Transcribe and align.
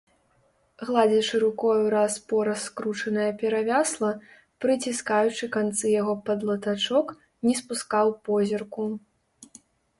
Гладзячы 0.87 1.41
рукою 1.43 1.83
раз-пораз 1.95 2.63
скручанае 2.69 3.27
перавясла, 3.43 4.11
прыціскаючы 4.67 5.45
канцы 5.59 5.85
яго 6.01 6.19
пад 6.33 6.39
латачок, 6.51 7.07
не 7.49 7.55
спускаў 7.63 8.07
позірку. 8.29 8.83